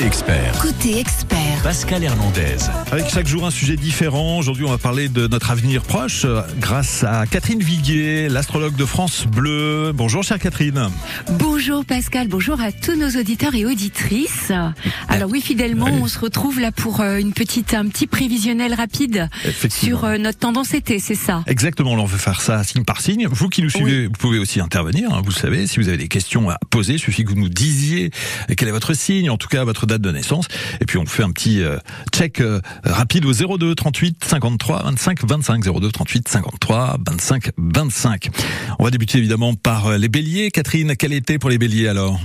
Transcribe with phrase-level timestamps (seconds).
[0.00, 0.58] Expert.
[0.62, 2.56] Côté expert, Pascal Hernandez.
[2.90, 4.38] Avec chaque jour un sujet différent.
[4.38, 8.86] Aujourd'hui, on va parler de notre avenir proche euh, grâce à Catherine Viguier, l'astrologue de
[8.86, 9.92] France Bleu.
[9.94, 10.88] Bonjour, chère Catherine.
[11.32, 14.50] bonjour Pascal, bonjour à tous nos auditeurs et auditrices.
[15.10, 16.00] Alors oui, fidèlement, Oui.
[16.00, 19.28] on se retrouve là pour euh, une petite, un petit prévisionnel rapide
[19.68, 21.44] sur euh, notre tendance été, c'est ça?
[21.46, 23.26] Exactement, on veut faire ça signe par signe.
[23.30, 25.12] Vous qui nous suivez, vous pouvez aussi intervenir.
[25.12, 27.36] hein, vous le savez, si vous avez des questions à poser, il suffit que vous
[27.38, 28.10] nous disiez
[28.56, 30.46] quel est votre signe, en tout cas votre date de naissance.
[30.80, 31.78] Et puis on fait un petit euh,
[32.12, 38.30] check euh, rapide au 02 38 53 25 25 02 38 53 25 25.
[38.78, 40.50] On va débuter évidemment par euh, les béliers.
[40.50, 42.20] Catherine, quel été pour les béliers alors?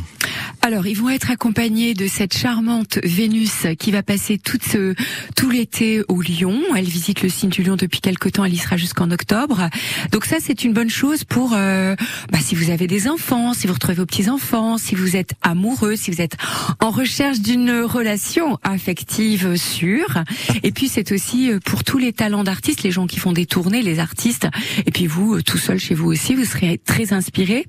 [0.62, 4.96] Alors, ils vont être accompagnés de cette charmante Vénus qui va passer toute ce,
[5.36, 6.62] tout l'été au Lion.
[6.76, 8.46] Elle visite le signe du Lion depuis quelque temps.
[8.46, 9.70] Elle y sera jusqu'en octobre.
[10.12, 11.96] Donc ça, c'est une bonne chose pour euh,
[12.32, 15.34] bah, si vous avez des enfants, si vous retrouvez vos petits enfants, si vous êtes
[15.42, 16.38] amoureux, si vous êtes
[16.80, 20.24] en recherche d'une relation affective sûre.
[20.64, 23.46] Et puis c'est aussi euh, pour tous les talents d'artistes, les gens qui font des
[23.46, 24.48] tournées, les artistes.
[24.86, 27.66] Et puis vous, euh, tout seul chez vous aussi, vous serez très inspiré.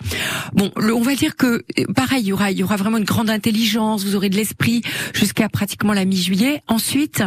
[0.52, 3.30] Bon, on va dire que pareil, il y aura, il y aura vraiment une grande
[3.30, 4.04] intelligence.
[4.04, 4.82] Vous aurez de l'esprit
[5.14, 6.62] jusqu'à pratiquement la mi-juillet.
[6.68, 7.22] Ensuite,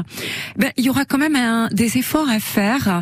[0.57, 3.01] ben, il y aura quand même un, des efforts à faire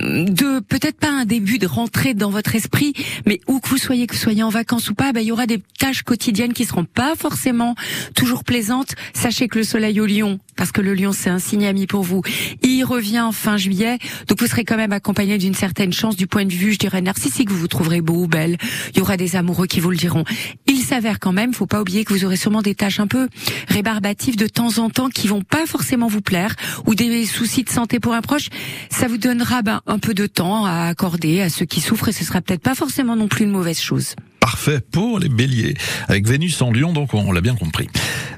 [0.00, 2.94] de peut-être pas un début de rentrer dans votre esprit,
[3.26, 5.32] mais où que vous soyez, que vous soyez en vacances ou pas, ben, il y
[5.32, 7.74] aura des tâches quotidiennes qui seront pas forcément
[8.14, 8.94] toujours plaisantes.
[9.14, 12.02] Sachez que le soleil au lion, parce que le lion c'est un signe ami pour
[12.02, 12.20] vous,
[12.60, 13.96] il revient en fin juillet,
[14.28, 17.00] donc vous serez quand même accompagné d'une certaine chance du point de vue, je dirais,
[17.00, 18.58] narcissique, vous vous trouverez beau ou belle,
[18.92, 20.22] il y aura des amoureux qui vous le diront.
[20.66, 23.30] Il s'avère quand même, faut pas oublier que vous aurez sûrement des tâches un peu
[23.68, 26.54] rébarbatives de temps en temps qui vont pas forcément vous plaire,
[26.86, 28.50] ou des soucis de santé pour un proche,
[28.90, 32.12] ça vous donnera ben, un peu de temps à accorder à ceux qui souffrent et
[32.12, 34.14] ce sera peut-être pas forcément non plus une mauvaise chose.
[34.40, 35.74] Parfait pour les béliers.
[36.08, 37.88] Avec Vénus en lion, donc on l'a bien compris.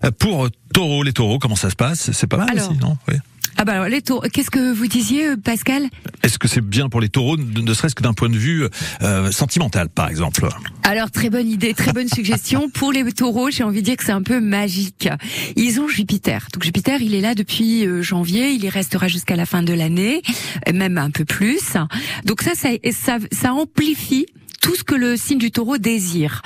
[0.05, 2.11] Euh, Pour euh, taureau, les taureaux, comment ça se passe?
[2.13, 2.71] C'est pas mal Alors.
[2.71, 2.97] aussi, non?
[3.09, 3.15] Oui.
[3.59, 5.85] Ah bah alors les taureaux, qu'est-ce que vous disiez euh, Pascal?
[6.23, 8.67] Est-ce que c'est bien pour les taureaux, ne serait-ce que d'un point de vue
[9.03, 10.49] euh, sentimental, par exemple?
[10.83, 13.51] Alors très bonne idée, très bonne suggestion pour les taureaux.
[13.51, 15.09] J'ai envie de dire que c'est un peu magique.
[15.55, 16.49] Ils ont Jupiter.
[16.53, 18.51] Donc Jupiter, il est là depuis janvier.
[18.51, 20.23] Il y restera jusqu'à la fin de l'année,
[20.73, 21.61] même un peu plus.
[22.25, 24.27] Donc ça, ça, ça, ça amplifie
[24.63, 26.41] tout ce que le signe du taureau désire.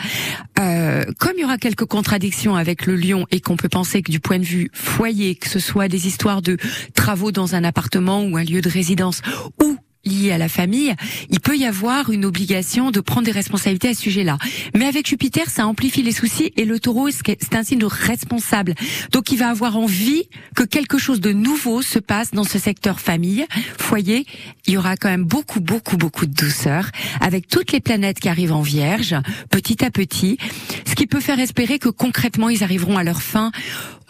[0.59, 4.11] Euh, comme il y aura quelques contradictions avec le lion et qu'on peut penser que
[4.11, 6.57] du point de vue foyer, que ce soit des histoires de
[6.95, 9.21] travaux dans un appartement ou un lieu de résidence
[9.63, 10.95] ou lié à la famille,
[11.31, 14.39] il peut y avoir une obligation de prendre des responsabilités à ce sujet-là.
[14.75, 18.75] Mais avec Jupiter, ça amplifie les soucis et le taureau, c'est un signe responsable.
[19.13, 23.01] Donc il va avoir envie que quelque chose de nouveau se passe dans ce secteur
[23.01, 23.47] famille,
[23.79, 24.27] foyer.
[24.67, 26.91] Il y aura quand même beaucoup, beaucoup, beaucoup de douceur
[27.21, 29.15] avec toutes les planètes qui arrivent en vierge,
[29.51, 30.39] petit à petit,
[30.87, 33.51] ce qui peut faire espérer que concrètement ils arriveront à leur fin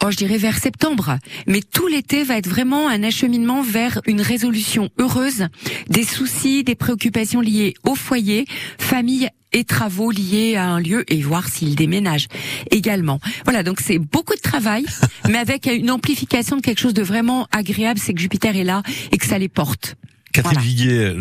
[0.05, 1.17] Oh, je dirais vers septembre.
[1.47, 5.47] Mais tout l'été va être vraiment un acheminement vers une résolution heureuse
[5.89, 8.45] des soucis, des préoccupations liées au foyer,
[8.77, 12.27] famille et travaux liés à un lieu et voir s'il déménage
[12.69, 13.19] également.
[13.45, 14.85] Voilà, donc c'est beaucoup de travail,
[15.29, 18.83] mais avec une amplification de quelque chose de vraiment agréable, c'est que Jupiter est là
[19.11, 19.95] et que ça les porte.
[20.37, 20.67] Catherine Voilà.
[20.69, 21.13] Viguier,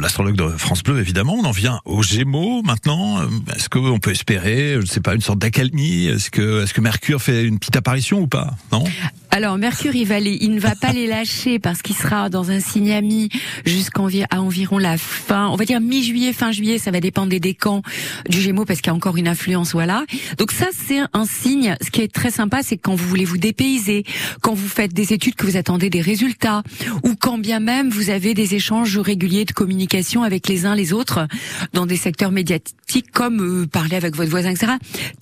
[0.00, 3.20] l'astrologue de France Bleu, évidemment, on en vient aux Gémeaux maintenant.
[3.20, 3.26] Euh,
[3.56, 6.06] Est-ce qu'on peut espérer, je ne sais pas, une sorte d'accalmie?
[6.06, 8.54] Est-ce que, est-ce que Mercure fait une petite apparition ou pas?
[8.70, 8.84] Non?
[9.32, 12.52] Alors Mercure, il, va les- il ne va pas les lâcher parce qu'il sera dans
[12.52, 13.28] un signe ami
[13.66, 14.00] jusqu'à
[14.38, 17.82] environ la fin, on va dire mi-juillet, fin juillet, ça va dépendre des décans
[18.28, 20.04] du Gémeaux parce qu'il y a encore une influence, voilà.
[20.38, 21.74] Donc ça, c'est un signe.
[21.84, 24.04] Ce qui est très sympa, c'est quand vous voulez vous dépayser,
[24.40, 26.62] quand vous faites des études, que vous attendez des résultats,
[27.02, 30.92] ou quand bien même vous avez des échanges réguliers de communication avec les uns les
[30.92, 31.26] autres
[31.72, 34.72] dans des secteurs médiatiques comme euh, parler avec votre voisin, etc.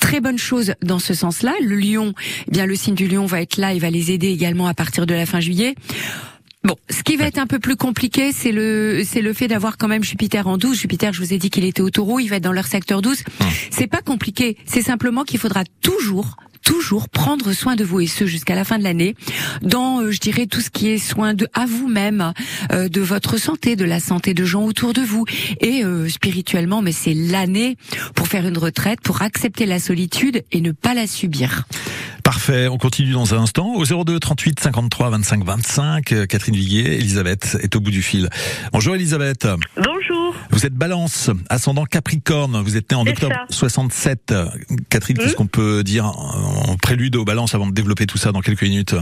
[0.01, 1.55] Très bonne chose dans ce sens-là.
[1.63, 2.13] Le lion,
[2.49, 4.75] eh bien le signe du lion va être là et va les aider également à
[4.75, 5.77] partir de la fin juillet.
[6.65, 9.79] Bon, ce qui va être un peu plus compliqué, c'est le c'est le fait d'avoir
[9.79, 10.77] quand même Jupiter en 12.
[10.77, 13.01] Jupiter, je vous ai dit qu'il était au Taureau, il va être dans leur secteur
[13.01, 13.23] 12.
[13.71, 18.27] C'est pas compliqué, c'est simplement qu'il faudra toujours toujours prendre soin de vous et ce
[18.27, 19.15] jusqu'à la fin de l'année
[19.63, 22.33] dans euh, je dirais tout ce qui est soin de à vous-même
[22.73, 25.25] euh, de votre santé de la santé de gens autour de vous.
[25.61, 27.77] Et euh, spirituellement mais c'est l'année
[28.15, 31.65] pour faire une retraite pour accepter la solitude et ne pas la subir
[32.25, 33.75] Parfait, on continue dans un instant.
[33.75, 38.29] Au 02 38 53 25 25, euh, Catherine Viguier, Elisabeth est au bout du fil.
[38.73, 40.35] Bonjour Elisabeth, Bonjour.
[40.51, 43.55] vous êtes balance, ascendant Capricorne, vous êtes née en octobre ça.
[43.57, 44.35] 67.
[44.89, 48.33] Catherine, qu'est-ce Hmm qu'on peut dire en prélude aux balances avant de développer tout ça
[48.33, 48.95] dans quelques minutes?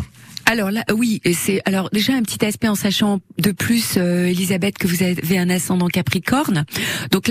[0.51, 4.79] Alors là, oui, c'est alors déjà un petit aspect en sachant de plus, euh, Elisabeth,
[4.79, 6.65] que vous avez un ascendant Capricorne.
[7.13, 7.31] Donc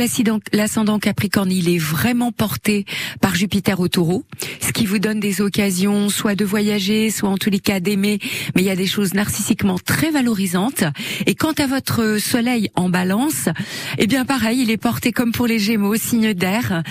[0.54, 2.86] l'ascendant Capricorne, il est vraiment porté
[3.19, 4.24] par Jupiter au Taureau,
[4.62, 8.19] ce qui vous donne des occasions, soit de voyager, soit en tous les cas d'aimer.
[8.56, 10.86] Mais il y a des choses narcissiquement très valorisantes.
[11.25, 13.50] Et quant à votre Soleil en Balance,
[13.98, 16.83] eh bien pareil, il est porté comme pour les Gémeaux, signe d'air,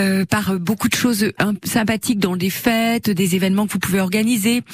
[0.00, 1.30] euh, par beaucoup de choses
[1.62, 4.64] sympathiques dans des fêtes, des événements que vous pouvez organiser.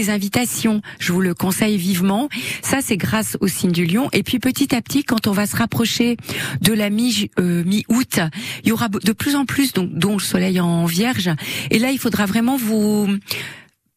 [0.09, 2.29] invitations, je vous le conseille vivement.
[2.61, 4.09] Ça, c'est grâce au signe du lion.
[4.13, 6.17] Et puis petit à petit, quand on va se rapprocher
[6.61, 8.19] de la euh, mi-août,
[8.63, 11.29] il y aura de plus en plus, donc, dont le soleil en vierge.
[11.69, 13.07] Et là, il faudra vraiment vous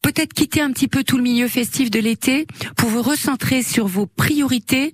[0.04, 2.46] peut-être quitter un petit peu tout le milieu festif de l'été
[2.76, 4.92] pour vous recentrer sur vos priorités.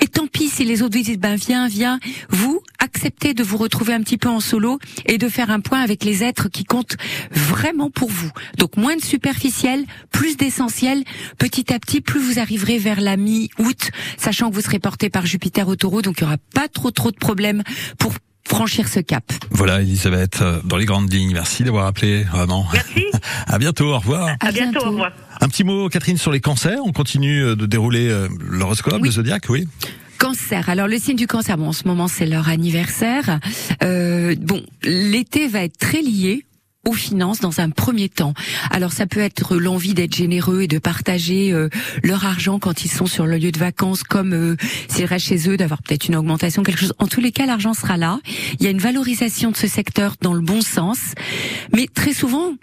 [0.00, 2.00] Et tant pis si les autres vous disent, ben viens, viens,
[2.30, 5.82] vous acceptez de vous retrouver un petit peu en solo et de faire un point
[5.82, 6.96] avec les êtres qui comptent
[7.30, 8.30] vraiment pour vous.
[8.56, 11.04] Donc moins de superficiel, plus d'essentiel.
[11.36, 15.26] Petit à petit, plus vous arriverez vers la mi-août, sachant que vous serez porté par
[15.26, 17.62] Jupiter au taureau, donc il n'y aura pas trop trop de problèmes
[17.98, 18.14] pour
[18.56, 19.24] franchir ce cap.
[19.50, 21.32] Voilà, Elisabeth, euh, dans les grandes lignes.
[21.32, 22.66] Merci d'avoir appelé, vraiment.
[22.72, 23.04] Merci.
[23.46, 24.30] à bientôt, au revoir.
[24.40, 25.12] À, bientôt, au revoir.
[25.40, 26.78] Un petit mot, Catherine, sur les cancers.
[26.84, 29.68] On continue euh, de dérouler euh, l'horoscope, le zodiaque, oui.
[30.18, 30.70] Cancer.
[30.70, 33.38] Alors le signe du cancer, bon en ce moment c'est leur anniversaire.
[33.82, 36.46] Euh, bon, l'été va être très lié
[36.86, 38.32] aux finances dans un premier temps.
[38.70, 41.68] Alors ça peut être l'envie d'être généreux et de partager euh,
[42.02, 44.56] leur argent quand ils sont sur le lieu de vacances, comme euh,
[44.88, 46.94] s'ils restent chez eux, d'avoir peut-être une augmentation, quelque chose.
[46.98, 48.20] En tous les cas, l'argent sera là.
[48.58, 50.98] Il y a une valorisation de ce secteur dans le bon sens,
[51.74, 52.54] mais très souvent,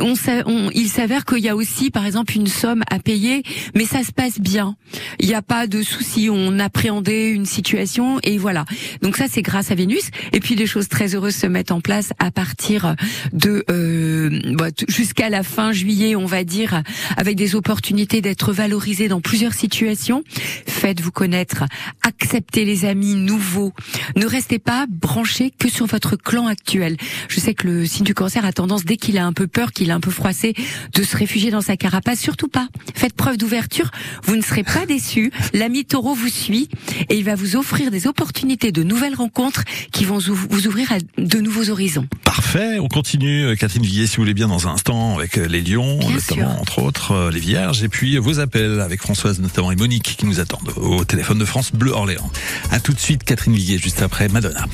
[0.00, 0.14] on,
[0.46, 3.42] on, il s'avère qu'il y a aussi, par exemple, une somme à payer,
[3.74, 4.76] mais ça se passe bien.
[5.18, 6.28] Il n'y a pas de souci.
[6.30, 8.64] On appréhendait une situation et voilà.
[9.02, 10.10] Donc ça, c'est grâce à Vénus.
[10.32, 12.94] Et puis des choses très heureuses se mettent en place à partir
[13.32, 16.82] de euh, bah, jusqu'à la fin juillet, on va dire,
[17.16, 20.22] avec des opportunités d'être valorisés dans plusieurs situations.
[20.66, 21.64] Faites-vous connaître,
[22.02, 23.72] acceptez les amis nouveaux.
[24.16, 26.96] Ne restez pas branchés que sur votre clan actuel.
[27.28, 29.72] Je sais que le signe du cancer a tendance, dès qu'il a un peu peur,
[29.72, 30.54] qu'il est un peu froissé,
[30.94, 32.20] de se réfugier dans sa carapace.
[32.20, 32.68] Surtout pas.
[32.94, 33.90] Faites preuve d'ouverture.
[34.24, 35.32] Vous ne serez pas déçus.
[35.52, 36.68] L'ami taureau vous suit
[37.08, 40.96] et il va vous offrir des opportunités de nouvelles rencontres qui vont vous ouvrir à
[41.18, 42.06] de nouveaux horizons.
[42.24, 42.78] Parfait.
[42.78, 45.60] On continue, euh, Catherine Villiers, si vous voulez bien, dans un instant, avec euh, les
[45.60, 49.76] lions, notamment, entre autres, euh, les vierges, et puis vos appels avec Françoise, notamment, et
[49.76, 52.30] Monique, qui nous attendent au téléphone de France Bleu Orléans.
[52.70, 54.66] À tout de suite, Catherine Villiers, juste après Madonna.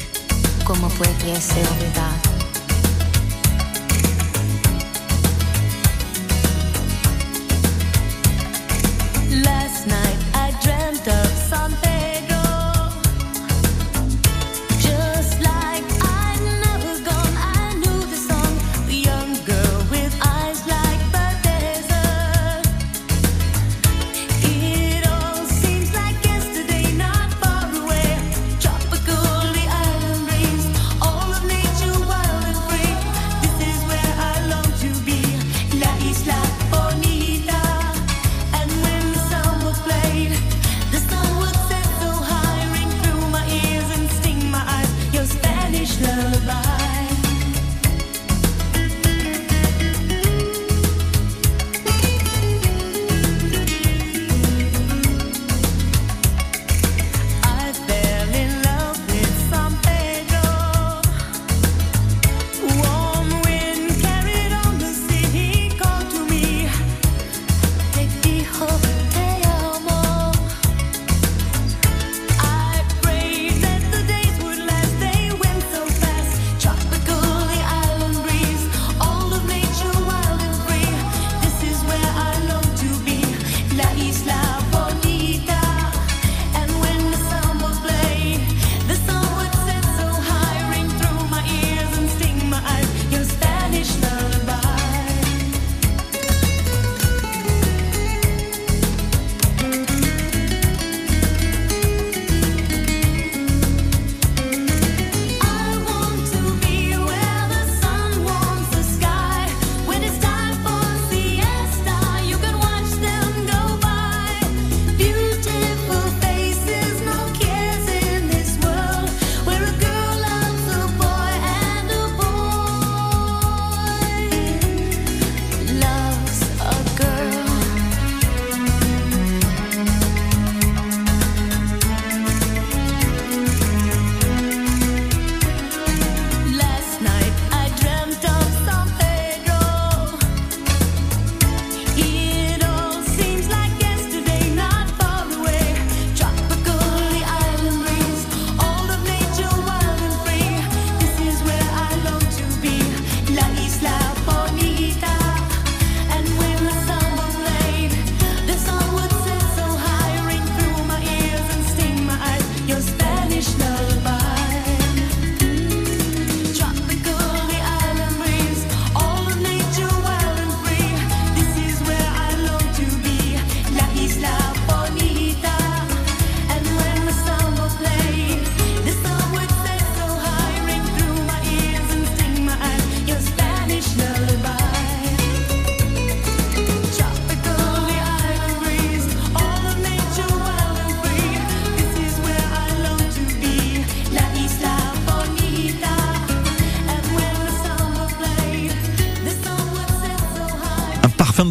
[0.64, 2.31] fin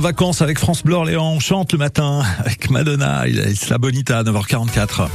[0.02, 1.32] vacances avec France Bleu Orléans.
[1.32, 3.34] On chante le matin avec Madonna et
[3.70, 5.08] la Bonita à 9h44.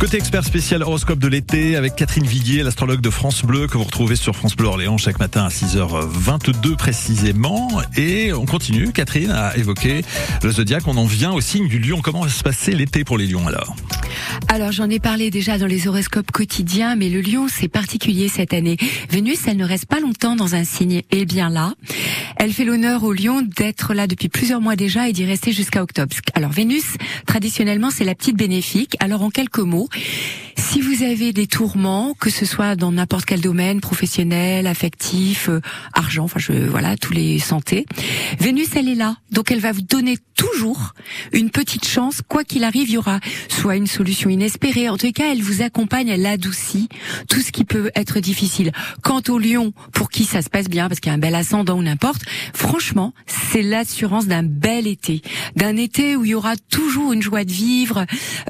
[0.00, 3.82] Côté expert spécial horoscope de l'été avec Catherine Viguier, l'astrologue de France Bleu que vous
[3.82, 7.68] retrouvez sur France Bleu Orléans chaque matin à 6h22 précisément.
[7.96, 10.02] Et on continue, Catherine, à évoquer
[10.44, 10.84] le zodiaque.
[10.86, 12.00] On en vient au signe du lion.
[12.00, 13.74] Comment va se passer l'été pour les lions alors?
[14.46, 18.54] Alors j'en ai parlé déjà dans les horoscopes quotidiens, mais le lion c'est particulier cette
[18.54, 18.76] année.
[19.10, 21.02] Vénus, elle ne reste pas longtemps dans un signe.
[21.10, 21.74] Et bien là,
[22.36, 25.82] elle fait l'honneur au lion d'être là depuis plusieurs mois déjà et d'y rester jusqu'à
[25.82, 26.14] octobre.
[26.34, 26.84] Alors Vénus,
[27.26, 28.96] traditionnellement, c'est la petite bénéfique.
[29.00, 29.87] Alors en quelques mots,
[30.56, 35.60] si vous avez des tourments, que ce soit dans n'importe quel domaine, professionnel, affectif, euh,
[35.94, 37.86] argent, enfin je voilà, tous les santé,
[38.38, 39.16] Vénus elle est là.
[39.30, 40.94] Donc elle va vous donner toujours
[41.32, 45.10] une petite chance quoi qu'il arrive, il y aura soit une solution inespérée, en tout
[45.12, 46.88] cas elle vous accompagne, elle adoucit
[47.28, 48.72] tout ce qui peut être difficile.
[49.02, 51.34] Quant au lion, pour qui ça se passe bien parce qu'il y a un bel
[51.34, 55.22] ascendant ou n'importe, franchement, c'est l'assurance d'un bel été,
[55.56, 58.04] d'un été où il y aura toujours une joie de vivre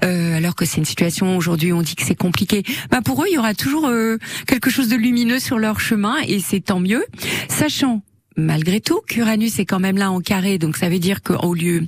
[0.04, 2.62] euh, alors que c'est une situation aujourd'hui on dit que c'est compliqué.
[2.90, 6.16] Bah pour eux, il y aura toujours euh, quelque chose de lumineux sur leur chemin
[6.26, 7.04] et c'est tant mieux,
[7.49, 8.02] sachant
[8.38, 11.85] malgré tout qu'Uranus est quand même là en carré, donc ça veut dire qu'au lieu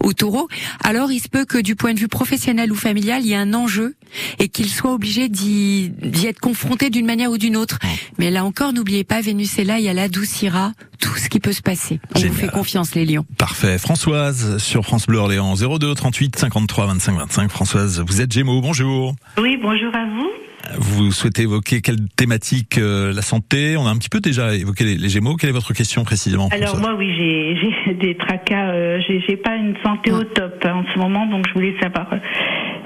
[0.00, 0.48] au taureau,
[0.84, 3.36] alors il se peut que du point de vue professionnel ou familial, il y ait
[3.36, 3.96] un enjeu
[4.38, 5.92] et qu'il soit obligé d'y
[6.26, 7.78] être confronté d'une manière ou d'une autre.
[8.18, 11.52] Mais là encore, n'oubliez pas, Vénus est là et elle adoucira tout ce qui peut
[11.52, 12.00] se passer.
[12.14, 13.26] On vous fait confiance, les lions.
[13.38, 13.78] Parfait.
[13.78, 17.50] Françoise, sur France Bleu Orléans, 02 38 53 25 25.
[17.50, 19.14] Françoise, vous êtes Gémeaux, bonjour.
[19.38, 20.30] Oui, bonjour à vous.
[20.78, 23.76] Vous souhaitez évoquer quelle thématique euh, La santé?
[23.76, 25.36] On a un petit peu déjà évoqué les, Gémeaux.
[25.36, 28.70] Quelle est votre question précisément Alors moi, oui, j'ai des tracas.
[28.72, 32.12] Euh, j'ai pas une santé au top hein, en ce moment, donc je voulais savoir
[32.12, 32.18] euh,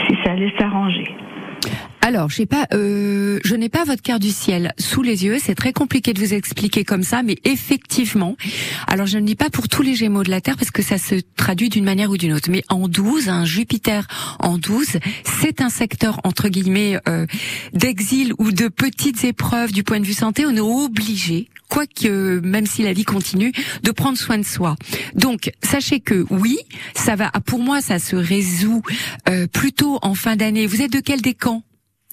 [0.06, 1.14] si ça allait s'arranger.
[2.08, 5.36] Alors, je pas, euh, je n'ai pas votre carte du ciel sous les yeux.
[5.38, 8.34] C'est très compliqué de vous expliquer comme ça, mais effectivement,
[8.86, 10.96] alors je ne dis pas pour tous les Gémeaux de la Terre parce que ça
[10.96, 12.48] se traduit d'une manière ou d'une autre.
[12.50, 14.06] Mais en 12, un Jupiter
[14.38, 15.00] en 12,
[15.42, 17.26] c'est un secteur entre guillemets euh,
[17.74, 20.46] d'exil ou de petites épreuves du point de vue santé.
[20.46, 24.76] On est obligé, quoique même si la vie continue, de prendre soin de soi.
[25.14, 26.56] Donc, sachez que oui,
[26.94, 27.30] ça va.
[27.44, 28.80] Pour moi, ça se résout
[29.28, 30.66] euh, plutôt en fin d'année.
[30.66, 31.62] Vous êtes de quel décan?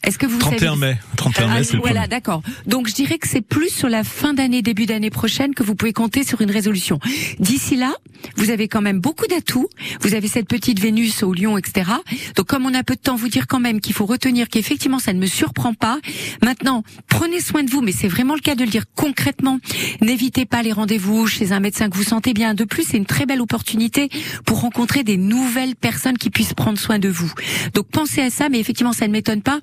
[0.06, 0.98] Est-ce que vous 31 mai.
[1.18, 2.42] 31 mai, c'est Voilà, d'accord.
[2.66, 5.76] Donc je dirais que c'est plus sur la fin d'année, début d'année prochaine que vous
[5.76, 7.00] pouvez compter sur une résolution.
[7.40, 7.96] D'ici là,
[8.36, 9.68] vous avez quand même beaucoup d'atouts.
[10.02, 11.92] Vous avez cette petite Vénus au Lion, etc.
[12.36, 15.00] Donc comme on a peu de temps, vous dire quand même qu'il faut retenir qu'effectivement
[15.00, 16.00] ça ne me surprend pas.
[16.44, 19.60] Maintenant, prenez soin de vous, mais c'est vraiment le cas de le dire concrètement.
[20.02, 22.54] N'évitez pas les rendez-vous chez un médecin que vous sentez bien.
[22.54, 24.10] De plus, c'est une très belle opportunité
[24.46, 27.32] pour rencontrer des nouvelles personnes qui puissent prendre soin de vous.
[27.74, 29.60] Donc pensez à ça, mais effectivement ça ne m'étonne pas.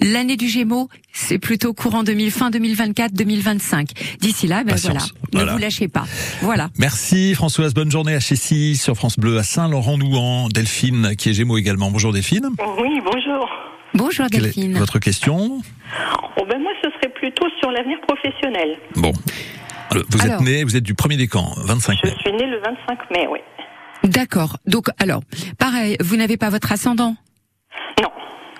[0.00, 3.88] L'année du Gémeaux, c'est plutôt courant 2000, fin 2024, 2025.
[4.20, 5.00] D'ici là, ben voilà,
[5.32, 6.04] ne vous lâchez pas.
[6.42, 6.70] Voilà.
[6.78, 10.48] Merci Françoise, bonne journée à Chessy sur France Bleu à Saint-Laurent-Nouan.
[10.48, 11.90] Delphine qui est Gémeaux également.
[11.90, 12.48] Bonjour Delphine.
[12.80, 13.48] Oui, bonjour.
[13.94, 14.76] Bonjour Delphine.
[14.76, 15.60] votre question?
[16.36, 18.76] Oh ben Moi, ce serait plutôt sur l'avenir professionnel.
[18.96, 19.12] Bon.
[19.92, 22.12] vous êtes né, vous êtes du premier décan, 25 mai.
[22.16, 23.38] Je suis né le 25 mai, oui.
[24.04, 24.58] D'accord.
[24.66, 25.22] Donc, alors,
[25.58, 27.16] pareil, vous n'avez pas votre ascendant?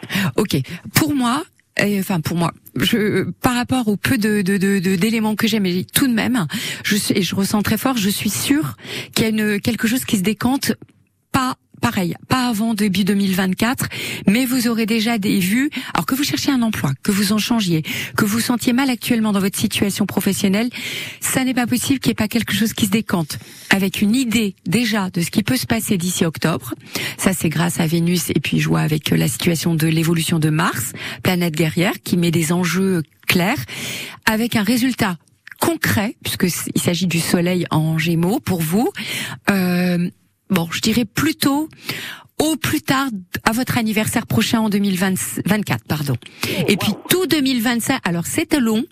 [0.36, 0.56] Ok.
[0.94, 1.44] Pour moi,
[1.80, 4.42] enfin pour moi, je, par rapport au peu de
[4.96, 6.46] d'éléments que j'ai, mais tout de même,
[6.84, 8.76] je et je ressens très fort, je suis sûre
[9.14, 10.72] qu'il y a une, quelque chose qui se décante
[11.32, 13.88] pas pareil, pas avant début 2024,
[14.26, 15.70] mais vous aurez déjà des vues.
[15.92, 17.82] Alors que vous cherchiez un emploi, que vous en changiez,
[18.16, 20.70] que vous sentiez mal actuellement dans votre situation professionnelle,
[21.20, 23.38] ça n'est pas possible qu'il n'y ait pas quelque chose qui se décante
[23.70, 26.74] avec une idée déjà de ce qui peut se passer d'ici octobre.
[27.18, 30.50] Ça, c'est grâce à Vénus et puis je vois avec la situation de l'évolution de
[30.50, 33.58] Mars, planète guerrière, qui met des enjeux clairs,
[34.26, 35.16] avec un résultat
[35.60, 38.90] concret, puisque il s'agit du Soleil en Gémeaux pour vous.
[39.50, 40.10] Euh,
[40.50, 41.68] bon, je dirais plutôt
[42.38, 43.06] au plus tard
[43.44, 46.16] à votre anniversaire prochain en 2024, pardon.
[46.68, 48.00] Et puis tout 2025.
[48.04, 48.84] Alors c'est long,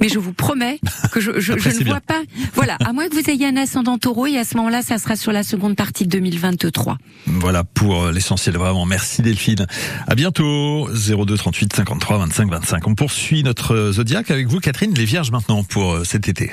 [0.00, 0.80] mais je vous promets
[1.12, 2.22] que je, je, ne vois pas.
[2.54, 5.16] Voilà, à moins que vous ayez un ascendant Taureau et à ce moment-là, ça sera
[5.16, 6.98] sur la seconde partie de 2023.
[7.26, 8.86] Voilà pour euh, l'essentiel vraiment.
[8.86, 9.66] Merci Delphine.
[10.06, 10.88] À bientôt.
[10.92, 12.86] 02 38 53 25 25.
[12.86, 16.52] On poursuit notre zodiaque avec vous, Catherine, les Vierges maintenant pour euh, cet été.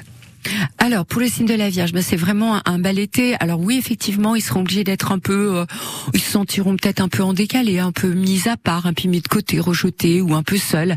[0.78, 3.36] Alors pour le signe de la Vierge, ben, c'est vraiment un, bel été.
[3.40, 5.66] Alors oui, effectivement, ils seront obligés d'être un peu, euh,
[6.14, 9.08] ils se sentiront peut-être un peu en décalé, un peu mis à part, un peu
[9.08, 10.96] mis de côté, rejetés ou un peu seuls,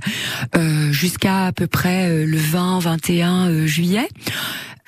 [0.56, 4.08] euh, jusqu'à à peu près euh, le 20-21 juillet.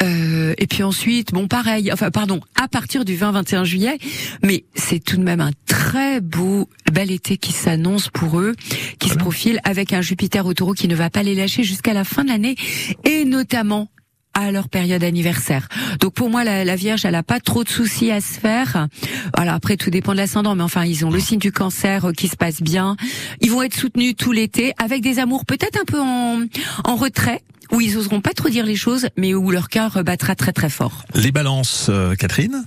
[0.01, 3.99] et puis ensuite, bon, pareil, enfin, pardon, à partir du 20-21 juillet,
[4.43, 8.55] mais c'est tout de même un très beau, bel été qui s'annonce pour eux,
[8.99, 11.93] qui se profile avec un Jupiter au taureau qui ne va pas les lâcher jusqu'à
[11.93, 12.57] la fin de l'année,
[13.05, 13.89] et notamment
[14.35, 15.69] à leur période anniversaire.
[16.01, 18.89] Donc pour moi, la, Vierge, elle a pas trop de soucis à se faire.
[19.35, 22.13] Alors après, tout dépend de l'ascendant, mais enfin, ils ont le signe du cancer euh,
[22.13, 22.97] qui se passe bien.
[23.41, 26.43] Ils vont être soutenus tout l'été avec des amours peut-être un peu en,
[26.85, 30.35] en retrait où ils oseront pas trop dire les choses, mais où leur cœur battra
[30.35, 31.05] très très fort.
[31.15, 32.65] Les balances, euh, Catherine?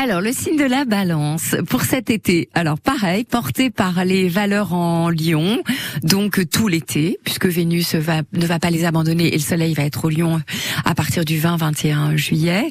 [0.00, 2.48] Alors, le signe de la balance pour cet été.
[2.54, 5.60] Alors, pareil, porté par les valeurs en lion,
[6.04, 8.00] donc tout l'été, puisque Vénus ne
[8.46, 10.40] va pas les abandonner et le soleil va être au lion
[10.84, 12.70] à partir du 20-21 juillet.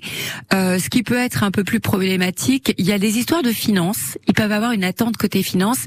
[0.54, 3.52] Euh, ce qui peut être un peu plus problématique, il y a des histoires de
[3.52, 4.18] finances.
[4.28, 5.86] Ils peuvent avoir une attente côté finances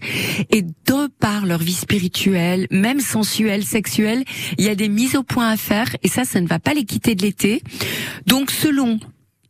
[0.50, 4.24] et de par leur vie spirituelle, même sensuelle, sexuelle,
[4.58, 6.74] il y a des mises au point à faire et ça, ça ne va pas
[6.74, 7.62] les quitter de l'été.
[8.26, 8.98] Donc, selon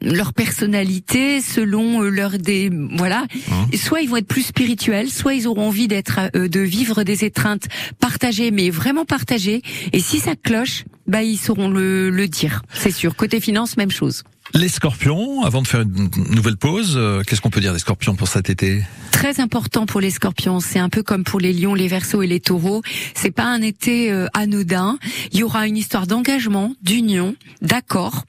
[0.02, 3.26] leur personnalité, selon euh, leur des voilà.
[3.50, 7.02] Hein soit ils vont être plus spirituels, soit ils auront envie d'être euh, de vivre
[7.02, 7.66] des étreintes
[7.99, 9.62] partagées, mais vraiment partagées.
[9.92, 13.16] Et si ça cloche, bah ils sauront le, le dire, c'est sûr.
[13.16, 14.23] Côté finance, même chose.
[14.54, 18.16] Les scorpions, avant de faire une nouvelle pause, euh, qu'est-ce qu'on peut dire des scorpions
[18.16, 18.83] pour cet été?
[19.12, 22.26] Très important pour les scorpions, c'est un peu comme pour les lions, les versos et
[22.26, 22.83] les taureaux.
[23.14, 24.99] C'est pas un été euh, anodin.
[25.33, 28.25] Il y aura une histoire d'engagement, d'union, d'accord,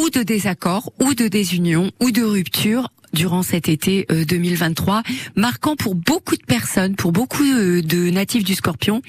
[0.00, 5.76] ou de désaccord, ou de désunion, ou de rupture durant cet été 2023, euh, marquant
[5.76, 9.02] pour beaucoup de personnes, pour beaucoup euh, de natifs du Scorpion,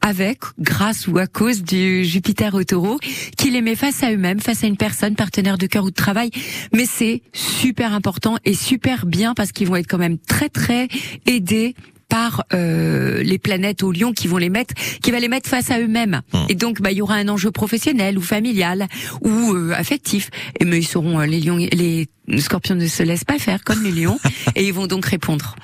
[0.00, 2.98] avec, grâce ou à cause du Jupiter au Taureau,
[3.36, 5.94] qui les met face à eux-mêmes, face à une personne, partenaire de cœur ou de
[5.94, 6.30] travail.
[6.72, 10.88] Mais c'est super important et super bien parce qu'ils vont être quand même très très
[11.26, 11.74] aidés
[12.08, 15.70] par euh, les planètes au lion qui vont les mettre, qui va les mettre face
[15.70, 16.22] à eux-mêmes.
[16.32, 16.46] Hum.
[16.48, 18.86] Et donc, bah, il y aura un enjeu professionnel ou familial
[19.22, 20.30] ou euh, affectif.
[20.60, 23.82] Et mais ils seront euh, les lions, les scorpions ne se laissent pas faire comme
[23.82, 24.18] les lions
[24.54, 25.56] et ils vont donc répondre.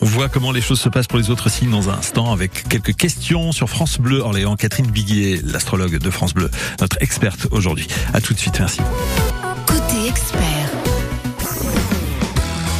[0.00, 2.68] On voit comment les choses se passent pour les autres signes dans un instant avec
[2.68, 4.56] quelques questions sur France Bleu Orléans.
[4.56, 7.88] Catherine Biguier, l'astrologue de France Bleu, notre experte aujourd'hui.
[8.12, 8.80] À tout de suite, merci.
[9.66, 10.85] Côté expert.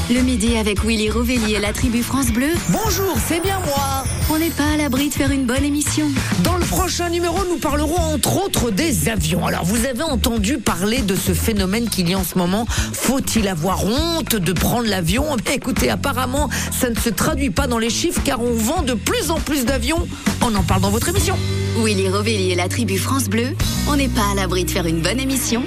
[0.09, 2.51] Le midi avec Willy Rovelli et la tribu France Bleu.
[2.69, 4.05] Bonjour, c'est bien moi.
[4.31, 6.07] On n'est pas à l'abri de faire une bonne émission.
[6.45, 9.45] Dans le prochain numéro, nous parlerons entre autres des avions.
[9.45, 12.67] Alors, vous avez entendu parler de ce phénomène qu'il y a en ce moment.
[12.69, 15.25] Faut-il avoir honte de prendre l'avion?
[15.51, 18.95] Eh Écoutez, apparemment, ça ne se traduit pas dans les chiffres car on vend de
[18.95, 20.07] plus en plus d'avions.
[20.41, 21.35] On en parle dans votre émission.
[21.83, 23.49] Willy Rovelli et la tribu France Bleu.
[23.89, 25.65] On n'est pas à l'abri de faire une bonne émission.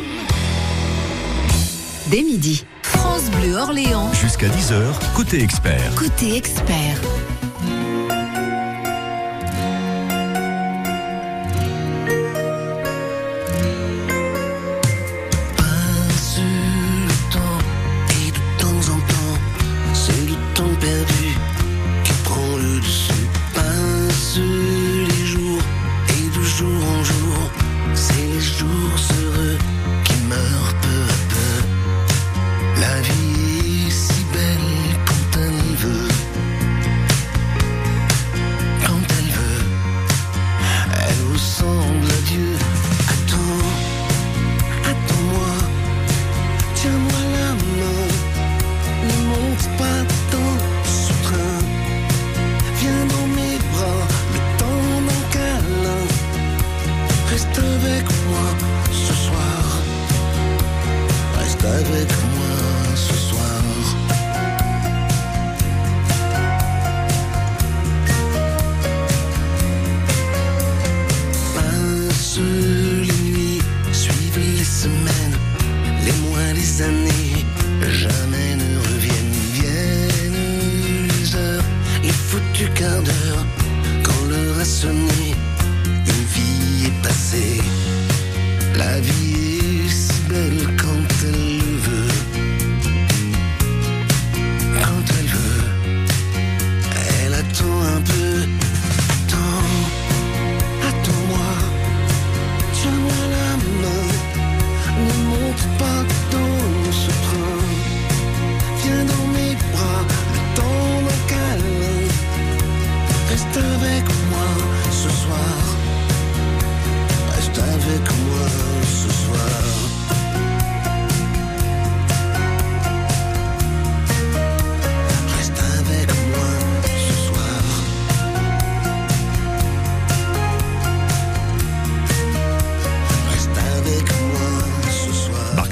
[2.10, 2.63] Dès midi.
[3.20, 4.14] France Bleu Orléans.
[4.14, 5.94] Jusqu'à 10h, côté expert.
[5.96, 7.19] Côté expert.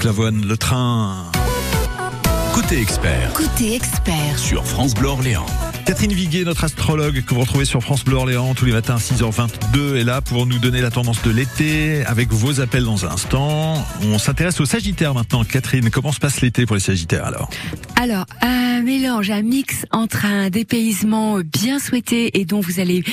[0.09, 1.25] Le train.
[2.53, 3.33] Côté expert.
[3.33, 4.39] Côté expert.
[4.39, 5.45] Sur France Bleu Orléans.
[5.85, 8.99] Catherine Viguet, notre astrologue que vous retrouvez sur France Bleu Orléans tous les matins à
[8.99, 13.09] 6h22 est là pour nous donner la tendance de l'été avec vos appels dans un
[13.09, 13.85] instant.
[14.01, 15.43] On s'intéresse aux Sagittaires maintenant.
[15.43, 17.49] Catherine, comment se passe l'été pour les Sagittaires alors?
[18.01, 23.03] Alors, un mélange, un mix entre un dépaysement bien souhaité et dont vous allez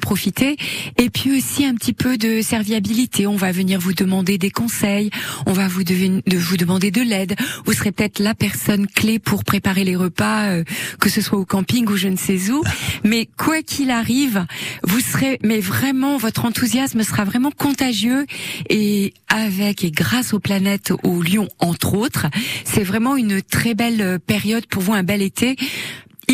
[0.00, 0.56] profiter
[0.96, 3.26] et puis aussi un petit peu de serviabilité.
[3.26, 5.10] On va venir vous demander des conseils,
[5.46, 7.34] on va vous, de vous demander de l'aide.
[7.64, 10.64] Vous serez peut-être la personne clé pour préparer les repas, euh,
[11.00, 12.62] que ce soit au camping ou je ne sais où.
[13.04, 14.46] Mais quoi qu'il arrive,
[14.84, 18.26] vous serez, mais vraiment, votre enthousiasme sera vraiment contagieux
[18.70, 22.26] et avec et grâce aux planètes, au Lion entre autres,
[22.64, 25.56] c'est vraiment une très belle période pour vous, un bel été.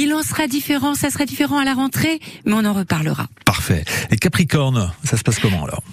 [0.03, 3.29] Il en sera différent, ça sera différent à la rentrée, mais on en reparlera.
[3.45, 3.85] Parfait.
[4.11, 5.85] Et Capricorne, ça se passe comment alors?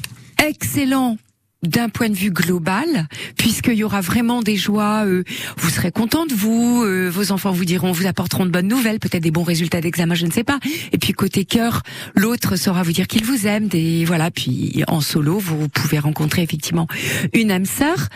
[0.43, 1.17] Excellent
[1.62, 5.24] d'un point de vue global, puisqu'il y aura vraiment des joies, euh,
[5.58, 8.98] vous serez content de vous, euh, vos enfants vous diront, vous apporteront de bonnes nouvelles,
[8.98, 10.58] peut-être des bons résultats d'examen, je ne sais pas.
[10.91, 11.84] Et puis côté cœur,
[12.15, 14.32] l'autre saura vous dire qu'il vous aime, des voilà.
[14.32, 16.88] Puis en solo, vous pouvez rencontrer effectivement
[17.34, 18.08] une âme sœur.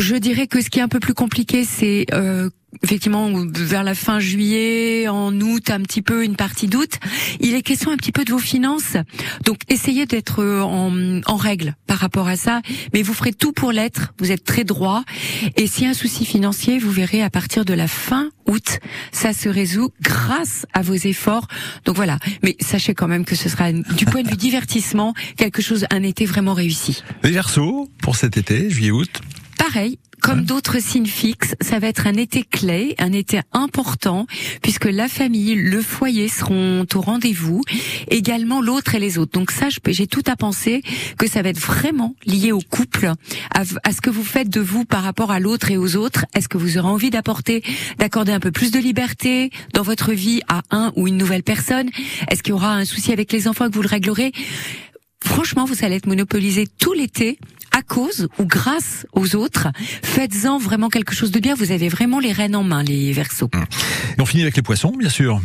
[0.00, 2.48] Je dirais que ce qui est un peu plus compliqué, c'est euh,
[2.82, 6.98] effectivement vers la fin juillet, en août, un petit peu une partie d'août.
[7.40, 8.96] Il est question un petit peu de vos finances.
[9.44, 12.62] Donc essayez d'être en, en, règle par rapport à ça,
[12.94, 14.14] mais vous ferez tout pour l'être.
[14.18, 15.04] Vous êtes très droit.
[15.56, 18.78] Et s'il y a un souci financier, vous verrez à partir de la fin août,
[19.12, 21.46] ça se résout grâce à vos efforts.
[21.84, 22.18] Donc voilà.
[22.42, 26.02] Mais sachez quand même que ce sera du point de vue divertissement quelque chose, un
[26.02, 27.02] été vraiment réussi.
[27.22, 29.20] Les Verseaux pour cet été, juillet-août
[29.60, 34.26] pareil, comme d'autres signes fixes, ça va être un été clé, un été important,
[34.62, 37.60] puisque la famille, le foyer seront au rendez-vous,
[38.08, 39.32] également l'autre et les autres.
[39.32, 40.82] Donc ça, j'ai tout à penser
[41.18, 43.12] que ça va être vraiment lié au couple,
[43.54, 46.24] à, ce que vous faites de vous par rapport à l'autre et aux autres.
[46.34, 47.62] Est-ce que vous aurez envie d'apporter,
[47.98, 51.90] d'accorder un peu plus de liberté dans votre vie à un ou une nouvelle personne?
[52.30, 54.32] Est-ce qu'il y aura un souci avec les enfants que vous le réglerez?
[55.22, 57.38] Franchement, vous allez être monopolisé tout l'été
[57.76, 59.68] à cause ou grâce aux autres.
[60.02, 61.54] Faites-en vraiment quelque chose de bien.
[61.54, 63.50] Vous avez vraiment les rênes en main, les versos.
[64.16, 65.40] Et on finit avec les poissons, bien sûr.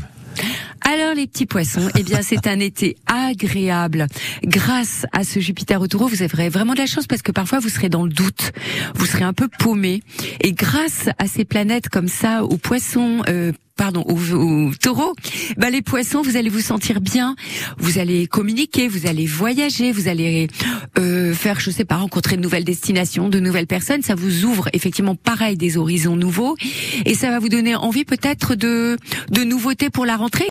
[0.82, 4.06] Alors les petits poissons, eh bien c'est un été agréable.
[4.44, 7.60] Grâce à ce Jupiter au taureau, vous aurez vraiment de la chance parce que parfois
[7.60, 8.52] vous serez dans le doute,
[8.94, 10.04] vous serez un peu paumé.
[10.42, 15.14] Et grâce à ces planètes comme ça, aux poissons, euh, pardon, aux, taureaux,
[15.58, 17.36] bah les poissons, vous allez vous sentir bien,
[17.78, 20.48] vous allez communiquer, vous allez voyager, vous allez
[20.98, 24.02] euh, faire, je sais pas, rencontrer de nouvelles destinations, de nouvelles personnes.
[24.02, 26.56] Ça vous ouvre effectivement pareil des horizons nouveaux
[27.06, 28.98] et ça va vous donner envie peut-être de
[29.32, 30.44] de nouveautés pour la rentrée.